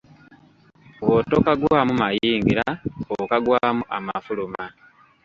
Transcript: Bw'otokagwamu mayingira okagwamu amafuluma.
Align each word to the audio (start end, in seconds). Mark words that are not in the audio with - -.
Bw'otokagwamu 1.03 1.93
mayingira 2.01 2.65
okagwamu 3.23 3.83
amafuluma. 3.97 4.63